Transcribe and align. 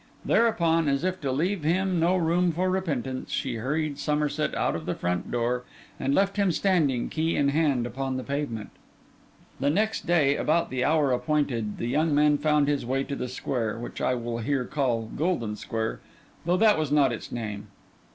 Thereupon, 0.25 0.87
as 0.87 1.03
if 1.03 1.21
to 1.21 1.31
leave 1.31 1.61
him 1.63 1.99
no 1.99 2.17
room 2.17 2.51
for 2.53 2.71
repentance, 2.71 3.29
she 3.29 3.57
hurried 3.57 3.99
Somerset 3.99 4.55
out 4.55 4.75
of 4.75 4.87
the 4.87 4.95
front 4.95 5.29
door, 5.29 5.63
and 5.99 6.15
left 6.15 6.37
him 6.37 6.51
standing, 6.51 7.07
key 7.07 7.35
in 7.35 7.49
hand, 7.49 7.85
upon 7.85 8.17
the 8.17 8.23
pavement. 8.23 8.71
The 9.59 9.69
next 9.69 10.07
day, 10.07 10.37
about 10.37 10.71
the 10.71 10.83
hour 10.83 11.11
appointed, 11.11 11.77
the 11.77 11.85
young 11.85 12.15
man 12.15 12.39
found 12.39 12.67
his 12.67 12.83
way 12.83 13.03
to 13.03 13.15
the 13.15 13.27
square, 13.29 13.77
which 13.77 14.01
I 14.01 14.15
will 14.15 14.39
here 14.39 14.65
call 14.65 15.03
Golden 15.15 15.55
Square, 15.55 15.99
though 16.47 16.57
that 16.57 16.79
was 16.79 16.91
not 16.91 17.13
its 17.13 17.31
name. 17.31 17.67